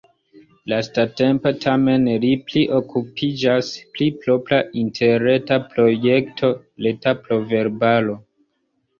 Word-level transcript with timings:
Lastatempe 0.71 1.49
tamen 1.65 2.07
li 2.23 2.29
pli 2.47 2.63
okupiĝas 2.77 3.69
pri 3.97 4.07
propra 4.23 4.61
interreta 4.83 5.59
projekto: 5.75 6.49
reta 6.87 7.15
proverbaro. 7.29 8.17